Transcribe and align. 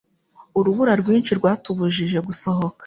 Urubura 0.57 0.93
rwinshi 1.01 1.31
rwatubujije 1.39 2.17
gusohoka. 2.27 2.79